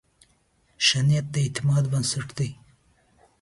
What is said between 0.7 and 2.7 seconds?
ښه نیت د اعتماد بنسټ دی.